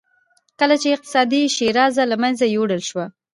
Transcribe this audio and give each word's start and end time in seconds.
کله 0.59 0.75
چې 0.81 0.87
اقتصادي 0.95 1.41
شیرازه 1.55 2.03
له 2.11 2.15
منځه 2.23 2.45
یووړل 2.47 2.81
شوه. 2.89 3.05